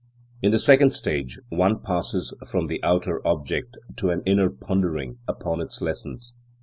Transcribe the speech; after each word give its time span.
In 0.41 0.49
the 0.49 0.57
second 0.57 0.95
stage, 0.95 1.39
one 1.49 1.79
passes 1.79 2.33
from 2.49 2.65
the 2.65 2.83
outer 2.83 3.21
object 3.23 3.77
to 3.97 4.09
an 4.09 4.23
inner 4.25 4.49
pondering 4.49 5.19
upon 5.27 5.61
its 5.61 5.79
lessons. 5.79 6.35